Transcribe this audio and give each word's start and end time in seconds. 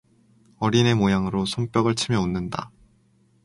어린애 0.57 0.95
모양으로 0.95 1.45
손뼉을 1.45 1.93
치며 1.93 2.21
웃는다. 2.21 2.71